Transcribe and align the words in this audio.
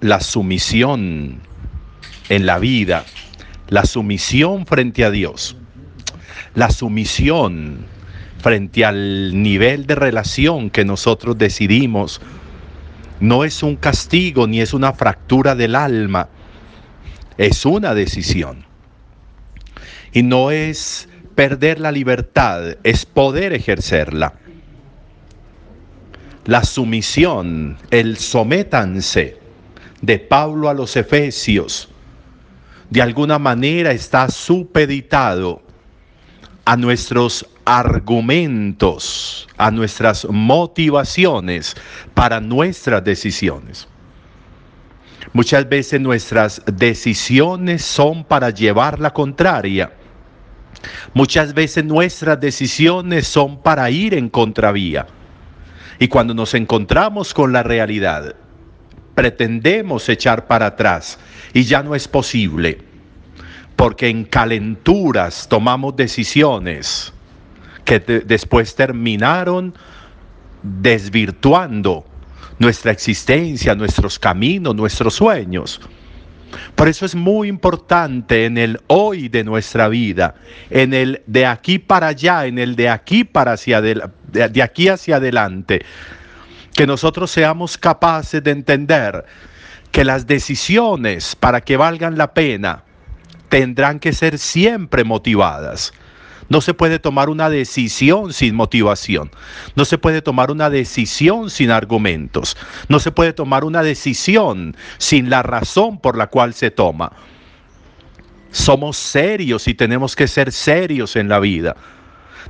la 0.00 0.20
sumisión 0.20 1.40
en 2.28 2.46
la 2.46 2.58
vida, 2.58 3.04
la 3.68 3.84
sumisión 3.84 4.66
frente 4.66 5.04
a 5.04 5.10
Dios, 5.10 5.56
la 6.54 6.70
sumisión 6.70 7.86
frente 8.40 8.84
al 8.84 9.42
nivel 9.42 9.86
de 9.86 9.94
relación 9.94 10.70
que 10.70 10.84
nosotros 10.84 11.36
decidimos, 11.36 12.20
no 13.20 13.44
es 13.44 13.62
un 13.62 13.76
castigo 13.76 14.46
ni 14.46 14.60
es 14.60 14.72
una 14.72 14.92
fractura 14.92 15.54
del 15.56 15.74
alma, 15.74 16.28
es 17.36 17.66
una 17.66 17.94
decisión. 17.94 18.64
Y 20.12 20.22
no 20.22 20.50
es 20.50 21.08
perder 21.34 21.80
la 21.80 21.92
libertad, 21.92 22.76
es 22.84 23.04
poder 23.04 23.52
ejercerla. 23.52 24.34
La 26.46 26.64
sumisión, 26.64 27.76
el 27.90 28.16
sométanse, 28.16 29.36
de 30.00 30.18
Pablo 30.18 30.68
a 30.68 30.74
los 30.74 30.96
Efesios, 30.96 31.88
de 32.90 33.02
alguna 33.02 33.38
manera 33.38 33.90
está 33.92 34.30
supeditado 34.30 35.62
a 36.64 36.76
nuestros 36.76 37.46
argumentos, 37.64 39.46
a 39.58 39.70
nuestras 39.70 40.26
motivaciones 40.30 41.76
para 42.14 42.40
nuestras 42.40 43.04
decisiones. 43.04 43.88
Muchas 45.32 45.68
veces 45.68 46.00
nuestras 46.00 46.62
decisiones 46.66 47.84
son 47.84 48.24
para 48.24 48.50
llevar 48.50 48.98
la 48.98 49.12
contraria. 49.12 49.92
Muchas 51.12 51.52
veces 51.52 51.84
nuestras 51.84 52.40
decisiones 52.40 53.26
son 53.26 53.62
para 53.62 53.90
ir 53.90 54.14
en 54.14 54.30
contravía. 54.30 55.06
Y 55.98 56.08
cuando 56.08 56.32
nos 56.32 56.54
encontramos 56.54 57.34
con 57.34 57.52
la 57.52 57.62
realidad 57.62 58.34
pretendemos 59.18 60.08
echar 60.08 60.46
para 60.46 60.66
atrás 60.66 61.18
y 61.52 61.64
ya 61.64 61.82
no 61.82 61.96
es 61.96 62.06
posible, 62.06 62.78
porque 63.74 64.08
en 64.08 64.22
calenturas 64.22 65.48
tomamos 65.48 65.96
decisiones 65.96 67.12
que 67.84 67.98
después 67.98 68.76
terminaron 68.76 69.74
desvirtuando 70.62 72.06
nuestra 72.60 72.92
existencia, 72.92 73.74
nuestros 73.74 74.20
caminos, 74.20 74.76
nuestros 74.76 75.14
sueños. 75.14 75.80
Por 76.76 76.86
eso 76.86 77.04
es 77.04 77.16
muy 77.16 77.48
importante 77.48 78.44
en 78.44 78.56
el 78.56 78.78
hoy 78.86 79.28
de 79.28 79.42
nuestra 79.42 79.88
vida, 79.88 80.36
en 80.70 80.94
el 80.94 81.22
de 81.26 81.44
aquí 81.44 81.80
para 81.80 82.06
allá, 82.06 82.46
en 82.46 82.60
el 82.60 82.76
de 82.76 82.88
aquí 82.88 83.24
para 83.24 83.54
hacia 83.54 83.80
de 83.80 84.62
aquí 84.62 84.86
hacia 84.86 85.16
adelante, 85.16 85.84
que 86.78 86.86
nosotros 86.86 87.32
seamos 87.32 87.76
capaces 87.76 88.40
de 88.44 88.52
entender 88.52 89.24
que 89.90 90.04
las 90.04 90.28
decisiones 90.28 91.34
para 91.34 91.60
que 91.60 91.76
valgan 91.76 92.16
la 92.16 92.32
pena 92.32 92.84
tendrán 93.48 93.98
que 93.98 94.12
ser 94.12 94.38
siempre 94.38 95.02
motivadas. 95.02 95.92
No 96.48 96.60
se 96.60 96.74
puede 96.74 97.00
tomar 97.00 97.30
una 97.30 97.50
decisión 97.50 98.32
sin 98.32 98.54
motivación. 98.54 99.32
No 99.74 99.84
se 99.84 99.98
puede 99.98 100.22
tomar 100.22 100.52
una 100.52 100.70
decisión 100.70 101.50
sin 101.50 101.72
argumentos. 101.72 102.56
No 102.88 103.00
se 103.00 103.10
puede 103.10 103.32
tomar 103.32 103.64
una 103.64 103.82
decisión 103.82 104.76
sin 104.98 105.30
la 105.30 105.42
razón 105.42 105.98
por 105.98 106.16
la 106.16 106.28
cual 106.28 106.54
se 106.54 106.70
toma. 106.70 107.10
Somos 108.52 108.96
serios 108.96 109.66
y 109.66 109.74
tenemos 109.74 110.14
que 110.14 110.28
ser 110.28 110.52
serios 110.52 111.16
en 111.16 111.28
la 111.28 111.40
vida. 111.40 111.74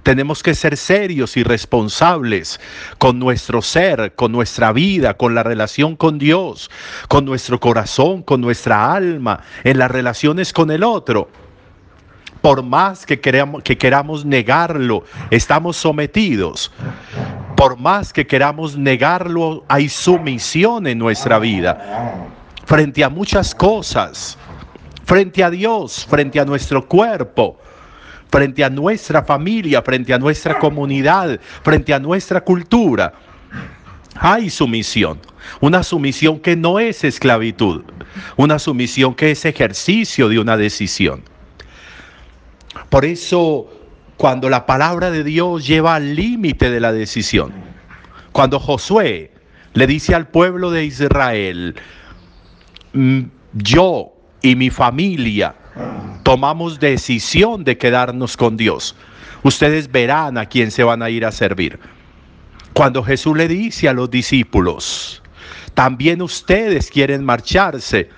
Tenemos 0.03 0.43
que 0.43 0.55
ser 0.55 0.77
serios 0.77 1.37
y 1.37 1.43
responsables 1.43 2.61
con 2.99 3.19
nuestro 3.19 3.63
ser, 3.63 4.15
con 4.15 4.33
nuestra 4.33 4.73
vida, 4.73 5.15
con 5.15 5.35
la 5.35 5.43
relación 5.43 5.97
con 5.97 6.19
Dios, 6.19 6.71
con 7.09 7.25
nuestro 7.25 7.61
corazón, 7.61 8.23
con 8.23 8.41
nuestra 8.41 8.93
alma, 8.93 9.43
en 9.65 9.79
las 9.79 9.91
relaciones 9.91 10.53
con 10.53 10.71
el 10.71 10.83
otro. 10.83 11.29
Por 12.41 12.63
más 12.63 13.05
que 13.05 13.21
queramos, 13.21 13.63
que 13.63 13.77
queramos 13.77 14.25
negarlo, 14.25 15.05
estamos 15.31 15.77
sometidos. 15.77 16.73
Por 17.57 17.77
más 17.77 18.13
que 18.13 18.27
queramos 18.27 18.77
negarlo, 18.77 19.65
hay 19.69 19.89
sumisión 19.89 20.87
en 20.87 20.99
nuestra 20.99 21.39
vida 21.41 22.29
frente 22.69 23.03
a 23.03 23.09
muchas 23.09 23.55
cosas, 23.55 24.37
frente 25.07 25.43
a 25.43 25.49
Dios, 25.49 26.05
frente 26.05 26.39
a 26.39 26.45
nuestro 26.45 26.87
cuerpo 26.87 27.59
frente 28.31 28.65
a 28.65 28.71
nuestra 28.71 29.23
familia, 29.23 29.83
frente 29.83 30.13
a 30.13 30.19
nuestra 30.19 30.59
comunidad, 30.59 31.41
frente 31.63 31.95
a 31.95 31.99
nuestra 31.99 32.41
cultura. 32.43 33.13
Hay 34.15 34.51
sumisión, 34.51 35.21
una 35.61 35.83
sumisión 35.83 36.41
que 36.41 36.57
no 36.57 36.79
es 36.79 37.05
esclavitud, 37.05 37.85
una 38.37 38.59
sumisión 38.59 39.15
que 39.15 39.31
es 39.31 39.45
ejercicio 39.45 40.29
de 40.29 40.39
una 40.39 40.57
decisión. 40.57 41.23
Por 42.91 43.05
eso, 43.05 43.69
cuando 44.17 44.49
la 44.49 44.67
palabra 44.67 45.11
de 45.11 45.25
Dios 45.25 45.67
lleva 45.67 45.95
al 45.95 46.17
límite 46.17 46.71
de 46.71 46.81
la 46.81 46.93
decisión, 46.93 47.53
cuando 48.33 48.59
Josué 48.59 49.33
le 49.75 49.87
dice 49.87 50.15
al 50.15 50.29
pueblo 50.29 50.71
de 50.71 50.85
Israel, 50.85 51.77
mm, 52.93 53.21
yo 53.53 54.13
y 54.43 54.57
mi 54.57 54.71
familia 54.71 55.55
tomamos 56.29 56.79
decisión 56.79 57.65
de 57.65 57.79
quedarnos 57.79 58.37
con 58.37 58.59
Dios, 58.59 58.95
ustedes 59.43 59.91
verán 59.91 60.37
a 60.37 60.45
quién 60.45 60.71
se 60.71 60.85
van 60.85 61.03
a 61.03 61.09
ir 61.09 61.25
a 61.25 61.33
servir. 61.33 61.81
Cuando 62.75 63.03
Jesús 63.03 63.35
le 63.35 63.49
dice 63.49 63.89
a 63.89 63.95
los 63.95 64.11
discípulos, 64.11 65.23
también 65.73 66.21
ustedes 66.21 66.91
quieren 66.91 67.25
marcharse, 67.25 68.11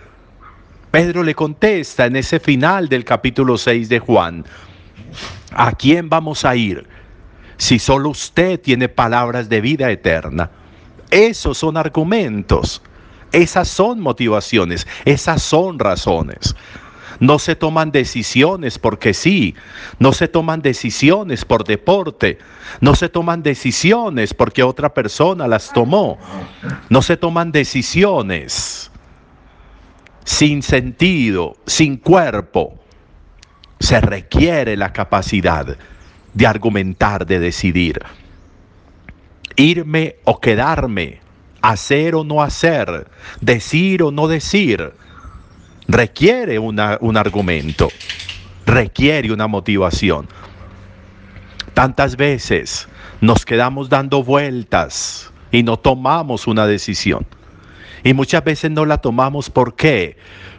Pedro 0.91 1.23
le 1.23 1.37
contesta 1.37 2.07
en 2.07 2.17
ese 2.17 2.41
final 2.41 2.89
del 2.89 3.05
capítulo 3.05 3.57
6 3.57 3.89
de 3.89 4.01
Juan, 4.01 4.45
¿a 5.53 5.71
quién 5.71 6.09
vamos 6.09 6.45
a 6.45 6.57
ir 6.57 6.89
si 7.59 7.79
solo 7.79 8.09
usted 8.09 8.59
tiene 8.61 8.89
palabras 8.89 9.49
de 9.49 9.61
vida 9.61 9.89
eterna? 9.89 10.51
Esos 11.13 11.59
son 11.59 11.77
argumentos, 11.77 12.83
esas 13.31 13.69
son 13.69 14.01
motivaciones, 14.01 14.85
esas 15.05 15.45
son 15.45 15.79
razones. 15.79 16.57
No 17.21 17.39
se 17.39 17.55
toman 17.55 17.93
decisiones 17.93 18.79
porque 18.79 19.13
sí, 19.13 19.55
no 19.99 20.15
se 20.15 20.27
toman 20.27 20.63
decisiones 20.63 21.45
por 21.45 21.65
deporte, 21.65 22.39
no 22.81 22.95
se 22.95 23.11
toman 23.11 23.43
decisiones 23.43 24.33
porque 24.33 24.63
otra 24.63 24.95
persona 24.95 25.47
las 25.47 25.71
tomó, 25.73 26.19
no 26.89 27.03
se 27.03 27.19
toman 27.19 27.53
decisiones 27.53 28.91
sin 30.25 30.63
sentido, 30.63 31.57
sin 31.67 31.99
cuerpo. 31.99 32.79
Se 33.79 34.01
requiere 34.01 34.77
la 34.77 34.93
capacidad 34.93 35.77
de 36.33 36.47
argumentar, 36.47 37.27
de 37.27 37.39
decidir. 37.39 38.01
Irme 39.57 40.17
o 40.25 40.41
quedarme, 40.41 41.21
hacer 41.61 42.15
o 42.15 42.25
no 42.25 42.43
hacer, 42.43 43.11
decir 43.41 44.03
o 44.03 44.11
no 44.11 44.29
decir 44.29 44.93
requiere 45.91 46.59
un 46.59 47.17
argumento, 47.17 47.89
requiere 48.65 49.33
una 49.33 49.47
motivación. 49.49 50.29
Tantas 51.75 52.17
veces 52.17 52.89
nos 53.21 53.45
quedamos 53.45 53.89
dando 53.89 54.23
vueltas 54.23 55.33
y 55.51 55.63
no 55.63 55.79
tomamos 55.79 56.47
una 56.47 56.67
decisión. 56.67 57.27
Y 58.05 58.15
muchas 58.15 58.45
veces 58.45 58.71
no 58.71 58.87
la 58.87 58.99
tomamos 58.99 59.51
¿por 59.51 59.75
qué? 59.75 60.17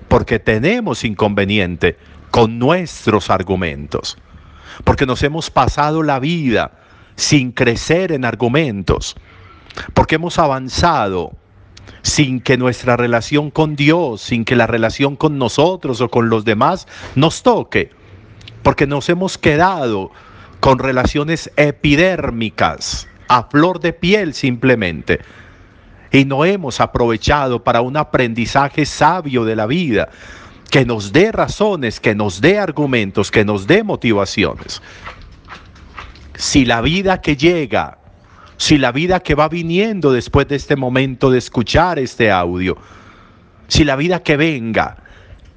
Porque 0.07 0.37
tenemos 0.37 1.03
inconveniente 1.03 1.97
con 2.29 2.59
nuestros 2.59 3.29
argumentos. 3.29 4.17
Porque 4.83 5.05
nos 5.05 5.23
hemos 5.23 5.49
pasado 5.49 6.03
la 6.03 6.19
vida 6.19 6.71
sin 7.15 7.51
crecer 7.51 8.11
en 8.11 8.25
argumentos. 8.25 9.15
Porque 9.93 10.15
hemos 10.15 10.37
avanzado 10.39 11.31
sin 12.01 12.41
que 12.41 12.57
nuestra 12.57 12.97
relación 12.97 13.51
con 13.51 13.75
Dios, 13.75 14.21
sin 14.21 14.45
que 14.45 14.55
la 14.55 14.67
relación 14.67 15.15
con 15.15 15.37
nosotros 15.37 16.01
o 16.01 16.09
con 16.09 16.29
los 16.29 16.45
demás 16.45 16.87
nos 17.15 17.43
toque, 17.43 17.91
porque 18.63 18.87
nos 18.87 19.09
hemos 19.09 19.37
quedado 19.37 20.11
con 20.59 20.79
relaciones 20.79 21.51
epidérmicas, 21.55 23.07
a 23.27 23.43
flor 23.43 23.79
de 23.79 23.93
piel 23.93 24.33
simplemente, 24.33 25.19
y 26.11 26.25
no 26.25 26.43
hemos 26.43 26.81
aprovechado 26.81 27.63
para 27.63 27.81
un 27.81 27.97
aprendizaje 27.97 28.85
sabio 28.85 29.45
de 29.45 29.55
la 29.55 29.65
vida, 29.65 30.09
que 30.69 30.85
nos 30.85 31.11
dé 31.11 31.31
razones, 31.31 31.99
que 31.99 32.15
nos 32.15 32.41
dé 32.41 32.57
argumentos, 32.59 33.31
que 33.31 33.45
nos 33.45 33.67
dé 33.67 33.83
motivaciones. 33.83 34.81
Si 36.35 36.65
la 36.65 36.81
vida 36.81 37.21
que 37.21 37.35
llega 37.35 38.00
si 38.61 38.77
la 38.77 38.91
vida 38.91 39.21
que 39.21 39.33
va 39.33 39.49
viniendo 39.49 40.13
después 40.13 40.47
de 40.47 40.55
este 40.55 40.75
momento 40.75 41.31
de 41.31 41.39
escuchar 41.39 41.97
este 41.97 42.29
audio, 42.29 42.77
si 43.67 43.83
la 43.83 43.95
vida 43.95 44.21
que 44.21 44.37
venga 44.37 44.97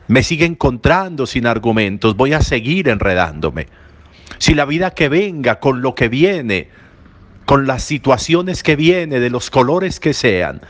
me 0.09 0.23
sigue 0.23 0.47
encontrando 0.47 1.27
sin 1.27 1.47
argumentos, 1.47 2.17
voy 2.17 2.33
a 2.33 2.41
seguir 2.41 2.89
enredándome. 2.89 3.67
Si 4.39 4.55
la 4.55 4.65
vida 4.65 4.93
que 4.93 5.11
venga, 5.11 5.61
con 5.61 5.83
lo 5.83 5.95
que 5.95 6.09
viene, 6.09 6.69
con 7.45 7.67
las 7.67 7.83
situaciones 7.83 8.63
que 8.63 8.75
viene, 8.75 9.21
de 9.21 9.29
los 9.29 9.51
colores 9.51 10.01
que 10.01 10.15
sean, 10.15 10.63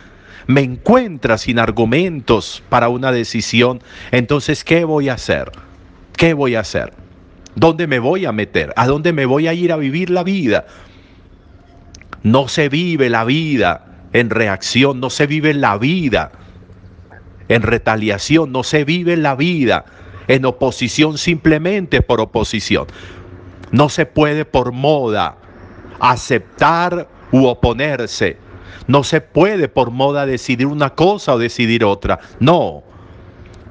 me 0.49 0.63
encuentra 0.63 1.39
sin 1.39 1.61
argumentos 1.61 2.65
para 2.69 2.89
una 2.89 3.13
decisión, 3.13 3.81
entonces, 4.11 4.65
¿qué 4.65 4.85
voy 4.85 5.09
a 5.09 5.15
hacer? 5.15 5.53
¿Qué 6.17 6.35
voy 6.35 6.57
a 6.57 6.61
hacer? 6.61 6.95
¿Dónde 7.55 7.87
me 7.87 8.01
voy 8.01 8.27
a 8.27 8.33
meter? 8.33 8.73
¿A 8.75 8.89
dónde 8.89 9.13
me 9.13 9.25
voy 9.25 9.47
a 9.47 9.55
ir 9.55 9.71
a 9.71 9.77
vivir 9.77 10.11
la 10.11 10.25
vida? 10.25 10.67
No 12.25 12.49
se 12.49 12.71
vive 12.71 13.11
la 13.11 13.25
vida 13.25 13.85
en 14.15 14.31
reacción, 14.31 14.99
no 14.99 15.11
se 15.11 15.27
vive 15.27 15.53
la 15.53 15.77
vida 15.77 16.33
en 17.49 17.61
retaliación, 17.61 18.51
no 18.51 18.63
se 18.63 18.85
vive 18.85 19.17
la 19.19 19.37
vida 19.37 19.85
en 20.27 20.47
oposición 20.47 21.19
simplemente 21.19 22.01
por 22.01 22.23
oposición. 22.23 22.87
No 23.73 23.91
se 23.91 24.07
puede 24.07 24.47
por 24.47 24.73
moda 24.73 25.37
aceptar 26.01 27.09
u 27.31 27.45
oponerse. 27.45 28.39
No 28.87 29.05
se 29.05 29.21
puede 29.21 29.69
por 29.69 29.91
moda 29.91 30.25
decidir 30.25 30.67
una 30.67 30.91
cosa 30.91 31.35
o 31.35 31.39
decidir 31.39 31.85
otra. 31.85 32.21
No. 32.41 32.85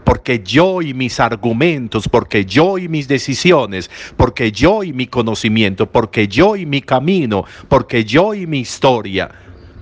Porque 0.03 0.41
yo 0.43 0.81
y 0.81 0.93
mis 0.93 1.19
argumentos, 1.19 2.09
porque 2.09 2.45
yo 2.45 2.77
y 2.77 2.87
mis 2.87 3.07
decisiones, 3.07 3.89
porque 4.17 4.51
yo 4.51 4.83
y 4.83 4.93
mi 4.93 5.07
conocimiento, 5.07 5.89
porque 5.89 6.27
yo 6.27 6.55
y 6.55 6.65
mi 6.65 6.81
camino, 6.81 7.45
porque 7.69 8.03
yo 8.03 8.33
y 8.33 8.45
mi 8.45 8.59
historia, 8.59 9.29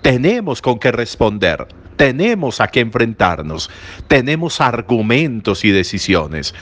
tenemos 0.01 0.61
con 0.61 0.79
qué 0.79 0.91
responder 0.91 1.67
tenemos 2.01 2.59
a 2.61 2.67
qué 2.67 2.79
enfrentarnos, 2.79 3.69
tenemos 4.07 4.59
argumentos 4.59 5.63
y 5.63 5.69
decisiones. 5.69 6.55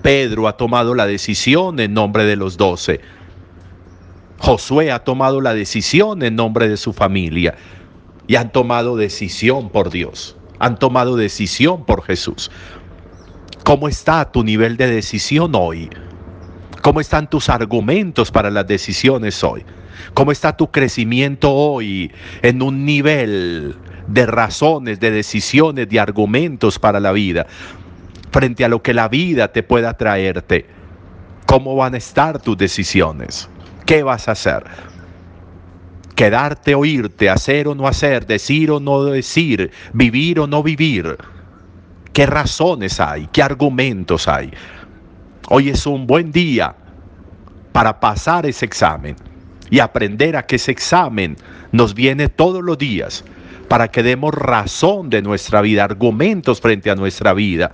Pedro 0.00 0.46
ha 0.46 0.56
tomado 0.56 0.94
la 0.94 1.06
decisión 1.06 1.80
en 1.80 1.92
nombre 1.92 2.24
de 2.24 2.36
los 2.36 2.56
doce. 2.56 3.00
Josué 4.38 4.92
ha 4.92 5.00
tomado 5.00 5.40
la 5.40 5.54
decisión 5.54 6.22
en 6.22 6.36
nombre 6.36 6.68
de 6.68 6.76
su 6.76 6.92
familia 6.92 7.56
y 8.28 8.36
han 8.36 8.52
tomado 8.52 8.96
decisión 8.96 9.70
por 9.70 9.90
Dios, 9.90 10.36
han 10.62 10.78
tomado 10.78 11.16
decisión 11.16 11.84
por 11.84 12.04
Jesús. 12.04 12.48
¿Cómo 13.64 13.88
está 13.88 14.30
tu 14.30 14.44
nivel 14.44 14.76
de 14.76 14.86
decisión 14.86 15.52
hoy? 15.56 15.90
¿Cómo 16.82 17.00
están 17.00 17.28
tus 17.28 17.48
argumentos 17.48 18.30
para 18.30 18.48
las 18.48 18.66
decisiones 18.68 19.42
hoy? 19.42 19.64
¿Cómo 20.14 20.30
está 20.30 20.56
tu 20.56 20.70
crecimiento 20.70 21.50
hoy 21.52 22.12
en 22.42 22.62
un 22.62 22.84
nivel 22.84 23.76
de 24.06 24.24
razones, 24.26 25.00
de 25.00 25.10
decisiones, 25.10 25.88
de 25.88 25.98
argumentos 25.98 26.78
para 26.78 27.00
la 27.00 27.10
vida, 27.10 27.46
frente 28.30 28.64
a 28.64 28.68
lo 28.68 28.82
que 28.82 28.94
la 28.94 29.08
vida 29.08 29.52
te 29.52 29.64
pueda 29.64 29.94
traerte. 29.94 30.66
¿Cómo 31.46 31.74
van 31.74 31.94
a 31.94 31.98
estar 31.98 32.40
tus 32.40 32.56
decisiones? 32.56 33.48
¿Qué 33.84 34.04
vas 34.04 34.28
a 34.28 34.32
hacer? 34.32 34.64
Quedarte 36.14 36.74
o 36.74 36.84
irte, 36.84 37.30
hacer 37.30 37.68
o 37.68 37.74
no 37.74 37.86
hacer, 37.86 38.26
decir 38.26 38.70
o 38.70 38.80
no 38.80 39.04
decir, 39.04 39.70
vivir 39.92 40.40
o 40.40 40.46
no 40.46 40.62
vivir. 40.62 41.16
¿Qué 42.12 42.26
razones 42.26 43.00
hay? 43.00 43.28
¿Qué 43.32 43.42
argumentos 43.42 44.28
hay? 44.28 44.52
Hoy 45.48 45.70
es 45.70 45.86
un 45.86 46.06
buen 46.06 46.30
día 46.30 46.74
para 47.72 47.98
pasar 47.98 48.46
ese 48.46 48.66
examen 48.66 49.16
y 49.70 49.80
aprender 49.80 50.36
a 50.36 50.46
que 50.46 50.56
ese 50.56 50.70
examen 50.70 51.36
nos 51.72 51.94
viene 51.94 52.28
todos 52.28 52.62
los 52.62 52.76
días 52.76 53.24
para 53.68 53.88
que 53.88 54.02
demos 54.02 54.34
razón 54.34 55.08
de 55.08 55.22
nuestra 55.22 55.62
vida, 55.62 55.84
argumentos 55.84 56.60
frente 56.60 56.90
a 56.90 56.94
nuestra 56.94 57.32
vida, 57.32 57.72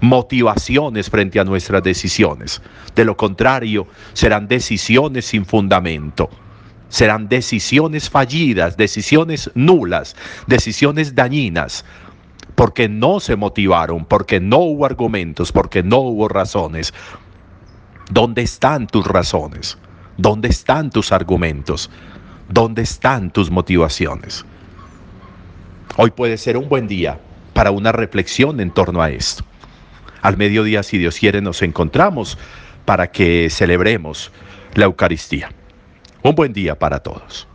motivaciones 0.00 1.10
frente 1.10 1.38
a 1.38 1.44
nuestras 1.44 1.82
decisiones. 1.82 2.62
De 2.94 3.04
lo 3.04 3.14
contrario, 3.16 3.86
serán 4.14 4.48
decisiones 4.48 5.26
sin 5.26 5.44
fundamento. 5.44 6.30
Serán 6.88 7.28
decisiones 7.28 8.08
fallidas, 8.08 8.76
decisiones 8.76 9.50
nulas, 9.54 10.16
decisiones 10.46 11.14
dañinas, 11.14 11.84
porque 12.54 12.88
no 12.88 13.20
se 13.20 13.36
motivaron, 13.36 14.04
porque 14.04 14.40
no 14.40 14.58
hubo 14.58 14.86
argumentos, 14.86 15.52
porque 15.52 15.82
no 15.82 15.98
hubo 15.98 16.28
razones. 16.28 16.94
¿Dónde 18.10 18.42
están 18.42 18.86
tus 18.86 19.06
razones? 19.06 19.76
¿Dónde 20.16 20.48
están 20.48 20.90
tus 20.90 21.12
argumentos? 21.12 21.90
¿Dónde 22.48 22.82
están 22.82 23.30
tus 23.30 23.50
motivaciones? 23.50 24.44
Hoy 25.96 26.10
puede 26.10 26.38
ser 26.38 26.56
un 26.56 26.68
buen 26.68 26.88
día 26.88 27.20
para 27.52 27.70
una 27.70 27.92
reflexión 27.92 28.60
en 28.60 28.70
torno 28.70 29.02
a 29.02 29.10
esto. 29.10 29.44
Al 30.22 30.36
mediodía, 30.36 30.82
si 30.82 30.98
Dios 30.98 31.18
quiere, 31.18 31.40
nos 31.40 31.62
encontramos 31.62 32.38
para 32.84 33.10
que 33.10 33.50
celebremos 33.50 34.32
la 34.74 34.86
Eucaristía. 34.86 35.50
Un 36.22 36.34
buen 36.34 36.52
día 36.52 36.78
para 36.78 37.00
todos. 37.00 37.47